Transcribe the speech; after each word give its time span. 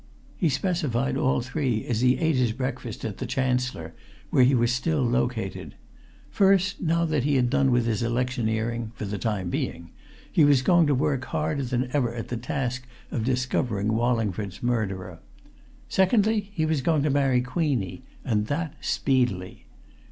He 0.35 0.49
specified 0.49 1.15
all 1.15 1.41
three 1.41 1.85
as 1.85 2.01
he 2.01 2.17
ate 2.17 2.35
his 2.35 2.53
breakfast 2.53 3.05
at 3.05 3.19
the 3.19 3.27
Chancellor, 3.27 3.93
where 4.31 4.43
he 4.43 4.55
was 4.55 4.73
still 4.73 5.03
located. 5.03 5.75
First, 6.31 6.81
now 6.81 7.05
that 7.05 7.23
he 7.23 7.35
had 7.35 7.51
done 7.51 7.69
with 7.71 7.85
his 7.85 8.01
electioneering 8.01 8.93
for 8.95 9.05
the 9.05 9.19
time 9.19 9.51
being 9.51 9.91
he 10.31 10.43
was 10.43 10.63
going 10.63 10.87
to 10.87 10.95
work 10.95 11.25
harder 11.25 11.61
than 11.61 11.87
ever 11.93 12.15
at 12.15 12.29
the 12.29 12.35
task 12.37 12.87
of 13.11 13.23
discovering 13.23 13.93
Wallingford's 13.93 14.63
murderer. 14.63 15.19
Secondly, 15.87 16.49
he 16.51 16.65
was 16.65 16.81
going 16.81 17.03
to 17.03 17.11
marry 17.11 17.41
Queenie, 17.43 18.01
and 18.25 18.47
that 18.47 18.73
speedily. 18.83 19.67